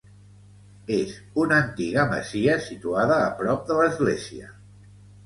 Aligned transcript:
És 0.93 1.11
una 1.41 1.59
antiga 1.65 2.05
masia 2.13 2.55
situada 2.69 3.19
a 3.27 3.29
prop 3.43 3.69
de 3.69 3.77
l'església. 3.81 4.51